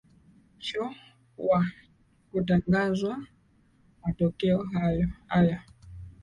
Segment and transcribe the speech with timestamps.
[0.57, 0.95] sho
[1.37, 1.65] wa
[2.31, 3.27] kutangazwa
[4.01, 4.65] matokeo
[5.29, 5.61] haya